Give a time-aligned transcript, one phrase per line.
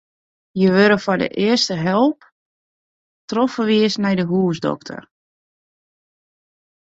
[0.59, 2.19] Hja wurde foar de earste help
[3.29, 5.03] trochferwiisd nei de húsdokter.